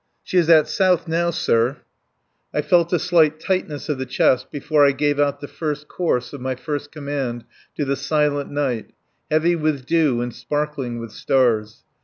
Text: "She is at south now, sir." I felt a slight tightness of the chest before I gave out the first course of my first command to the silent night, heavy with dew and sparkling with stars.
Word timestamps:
"She 0.23 0.39
is 0.39 0.49
at 0.49 0.67
south 0.67 1.07
now, 1.07 1.29
sir." 1.29 1.77
I 2.51 2.63
felt 2.63 2.91
a 2.91 2.97
slight 2.97 3.39
tightness 3.39 3.87
of 3.87 3.99
the 3.99 4.07
chest 4.07 4.49
before 4.49 4.83
I 4.83 4.93
gave 4.93 5.19
out 5.19 5.41
the 5.41 5.47
first 5.47 5.87
course 5.87 6.33
of 6.33 6.41
my 6.41 6.55
first 6.55 6.91
command 6.91 7.45
to 7.77 7.85
the 7.85 7.95
silent 7.95 8.49
night, 8.49 8.93
heavy 9.29 9.55
with 9.55 9.85
dew 9.85 10.19
and 10.19 10.33
sparkling 10.33 10.97
with 10.97 11.11
stars. 11.11 11.83